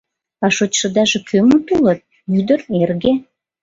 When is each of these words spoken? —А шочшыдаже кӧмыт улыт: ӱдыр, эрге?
—А 0.45 0.47
шочшыдаже 0.55 1.19
кӧмыт 1.29 1.65
улыт: 1.75 2.01
ӱдыр, 2.37 2.59
эрге? 2.81 3.13